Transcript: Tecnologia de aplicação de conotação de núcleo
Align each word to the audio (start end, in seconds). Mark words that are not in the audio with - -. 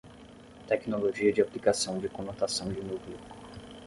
Tecnologia 0.65 1.31
de 1.31 1.43
aplicação 1.43 1.99
de 1.99 2.09
conotação 2.09 2.73
de 2.73 2.81
núcleo 2.81 3.19